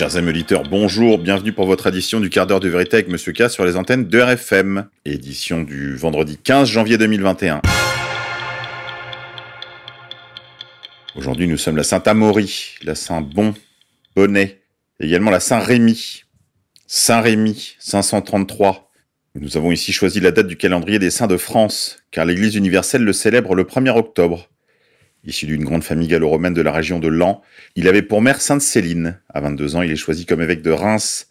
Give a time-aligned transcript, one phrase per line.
[0.00, 3.34] Chers amis auditeurs, bonjour, bienvenue pour votre édition du quart d'heure de vérité avec Monsieur
[3.34, 7.60] K sur les antennes de RFM, édition du vendredi 15 janvier 2021.
[11.16, 13.52] Aujourd'hui, nous sommes la Saint-Amaury, la Saint-Bon,
[14.16, 14.62] Bonnet,
[15.00, 16.22] également la Saint-Rémy,
[16.86, 18.90] Saint-Rémy, 533.
[19.34, 23.04] Nous avons ici choisi la date du calendrier des saints de France, car l'Église universelle
[23.04, 24.49] le célèbre le 1er octobre.
[25.24, 27.42] Issu d'une grande famille gallo-romaine de la région de Lan,
[27.76, 29.20] il avait pour mère Sainte Céline.
[29.28, 31.26] À 22 ans, il est choisi comme évêque de Reims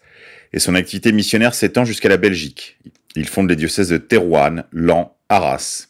[0.52, 2.78] et son activité missionnaire s'étend jusqu'à la Belgique.
[3.16, 5.88] Il fonde les diocèses de Thérouanne, Lan, Arras,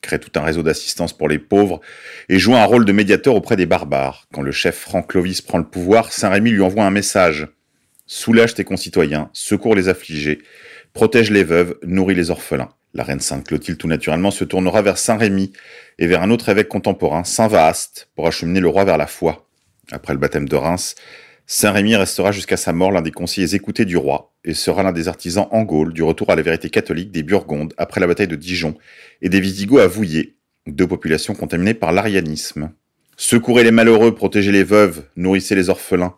[0.00, 1.80] crée tout un réseau d'assistance pour les pauvres
[2.28, 4.26] et joue un rôle de médiateur auprès des barbares.
[4.32, 7.48] Quand le chef Franck Clovis prend le pouvoir, Saint-Rémy lui envoie un message.
[8.06, 10.40] Soulage tes concitoyens, secours les affligés,
[10.94, 12.70] protège les veuves, nourrit les orphelins.
[12.94, 15.52] La reine Sainte Clotilde tout naturellement se tournera vers Saint-Rémy
[15.98, 19.48] et vers un autre évêque contemporain, Saint Vaast, pour acheminer le roi vers la foi.
[19.92, 20.94] Après le baptême de Reims,
[21.46, 25.08] Saint-Rémy restera jusqu'à sa mort l'un des conseillers écoutés du roi et sera l'un des
[25.08, 28.36] artisans en Gaule du retour à la vérité catholique des Burgondes après la bataille de
[28.36, 28.74] Dijon
[29.22, 32.70] et des Visigoths à Vouillé, deux populations contaminées par l'arianisme.
[33.16, 36.14] Secourez les malheureux, protégez les veuves, nourrissez les orphelins,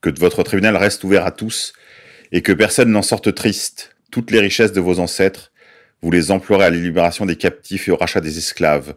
[0.00, 1.72] que votre tribunal reste ouvert à tous
[2.32, 3.96] et que personne n'en sorte triste.
[4.10, 5.49] Toutes les richesses de vos ancêtres,
[6.02, 8.94] vous les emploierez à la libération des captifs et au rachat des esclaves.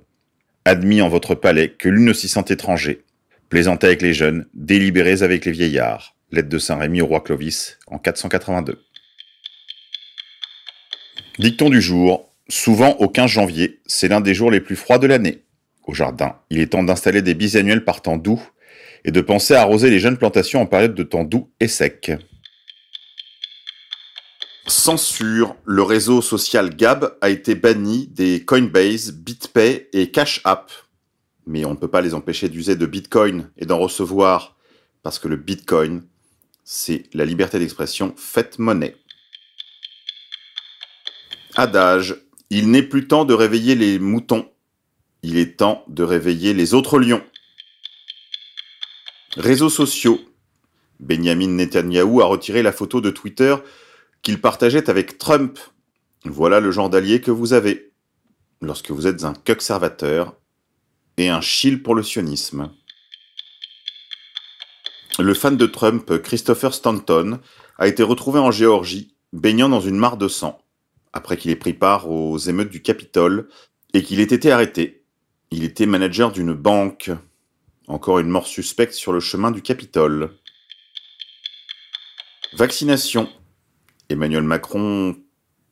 [0.66, 3.04] Admis en votre palais que l'une ne s'y sent étranger.
[3.50, 6.16] Plaisantez avec les jeunes, délibérez avec les vieillards.
[6.31, 8.81] Lettre de Saint-Rémy au roi Clovis en 482.
[11.40, 12.30] Dicton du jour.
[12.50, 15.44] Souvent au 15 janvier, c'est l'un des jours les plus froids de l'année.
[15.86, 18.42] Au jardin, il est temps d'installer des bisannuels par temps doux
[19.06, 22.12] et de penser à arroser les jeunes plantations en période de temps doux et sec.
[24.67, 25.56] Censure.
[25.66, 30.72] Le réseau social Gab a été banni des Coinbase, BitPay et Cash App.
[31.45, 34.56] Mais on ne peut pas les empêcher d'user de Bitcoin et d'en recevoir
[35.02, 36.03] parce que le Bitcoin,
[36.63, 38.96] c'est la liberté d'expression faite monnaie.
[41.56, 42.16] Adage.
[42.50, 44.50] Il n'est plus temps de réveiller les moutons.
[45.23, 47.23] Il est temps de réveiller les autres lions.
[49.35, 50.22] Réseaux sociaux.
[51.00, 53.56] Benjamin Netanyahu a retiré la photo de Twitter
[54.23, 55.59] qu'il partageait avec Trump.
[56.25, 57.91] Voilà le genre d'allié que vous avez
[58.61, 60.35] lorsque vous êtes un conservateur
[61.17, 62.72] et un chill pour le sionisme.
[65.19, 67.39] Le fan de Trump, Christopher Stanton,
[67.78, 70.63] a été retrouvé en Géorgie, baignant dans une mare de sang,
[71.11, 73.47] après qu'il ait pris part aux émeutes du Capitole
[73.94, 75.03] et qu'il ait été arrêté.
[75.51, 77.11] Il était manager d'une banque.
[77.88, 80.31] Encore une mort suspecte sur le chemin du Capitole.
[82.53, 83.29] Vaccination.
[84.13, 85.16] Emmanuel Macron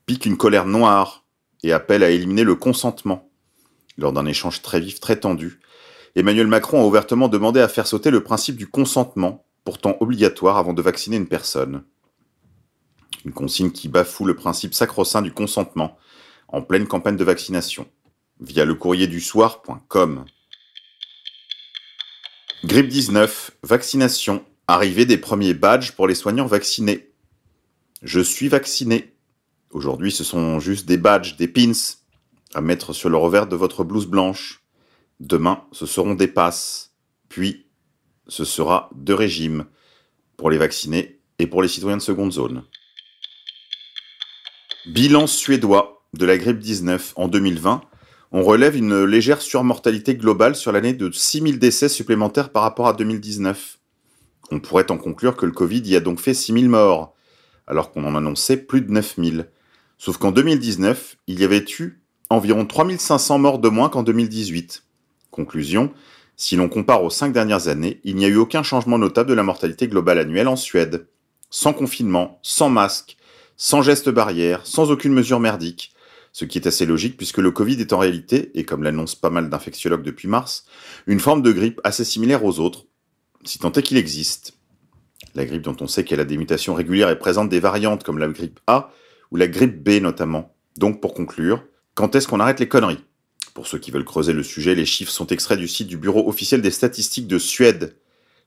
[0.06, 1.26] pique une colère noire
[1.64, 3.30] et appelle à éliminer le consentement.
[3.98, 5.60] Lors d'un échange très vif, très tendu,
[6.16, 10.74] Emmanuel Macron a ouvertement demandé à faire sauter le principe du consentement, pourtant obligatoire avant
[10.74, 11.84] de vacciner une personne.
[13.26, 15.98] Une consigne qui bafoue le principe sacro-saint du consentement
[16.48, 17.88] en pleine campagne de vaccination,
[18.40, 20.26] via le courrier du soir.com.
[22.66, 27.11] Grippe 19, vaccination, arrivée des premiers badges pour les soignants vaccinés.
[28.02, 29.14] Je suis vacciné.
[29.70, 31.72] Aujourd'hui, ce sont juste des badges, des pins
[32.56, 34.64] à mettre sur le revers de votre blouse blanche.
[35.20, 36.96] Demain, ce seront des passes.
[37.30, 37.68] Puis,
[38.28, 39.66] ce sera deux régimes
[40.36, 42.64] pour les vaccinés et pour les citoyens de seconde zone.
[44.88, 47.82] Bilan suédois de la grippe 19 en 2020.
[48.32, 52.94] On relève une légère surmortalité globale sur l'année de 6000 décès supplémentaires par rapport à
[52.94, 53.78] 2019.
[54.50, 57.16] On pourrait en conclure que le Covid y a donc fait 6000 morts,
[57.72, 59.48] alors qu'on en annonçait plus de 9000.
[59.98, 64.84] Sauf qu'en 2019, il y avait eu environ 3500 morts de moins qu'en 2018.
[65.32, 65.94] Conclusion,
[66.36, 69.36] si l'on compare aux cinq dernières années, il n'y a eu aucun changement notable de
[69.36, 71.08] la mortalité globale annuelle en Suède.
[71.50, 73.16] Sans confinement, sans masque,
[73.56, 75.94] sans gestes barrières, sans aucune mesure merdique.
[76.34, 79.30] Ce qui est assez logique puisque le Covid est en réalité, et comme l'annoncent pas
[79.30, 80.66] mal d'infectiologues depuis mars,
[81.08, 82.86] une forme de grippe assez similaire aux autres,
[83.46, 84.61] si tant est qu'il existe.
[85.36, 88.18] La grippe dont on sait qu'elle a des mutations régulières et présente des variantes comme
[88.18, 88.92] la grippe A
[89.32, 90.54] ou la grippe B notamment.
[90.78, 91.64] Donc pour conclure,
[91.94, 93.04] quand est-ce qu'on arrête les conneries?
[93.54, 96.28] Pour ceux qui veulent creuser le sujet, les chiffres sont extraits du site du Bureau
[96.28, 97.98] officiel des statistiques de Suède,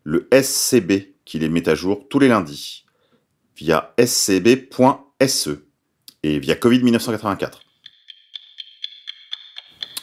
[0.02, 2.84] le SCB, qui les met à jour tous les lundis,
[3.56, 5.50] via scb.se
[6.22, 7.60] et via Covid 1984.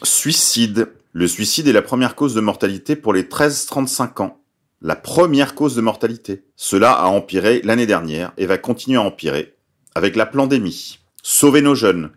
[0.02, 0.92] Suicide.
[1.12, 4.41] Le suicide est la première cause de mortalité pour les 13-35 ans
[4.82, 6.44] la première cause de mortalité.
[6.56, 9.54] Cela a empiré l'année dernière et va continuer à empirer
[9.94, 10.98] avec la pandémie.
[11.22, 12.10] Sauvez nos jeunes,